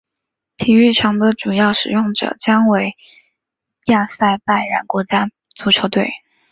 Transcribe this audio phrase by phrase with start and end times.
[0.57, 2.97] 体育场的主要使用者将为
[3.85, 6.09] 亚塞拜然国家足球队。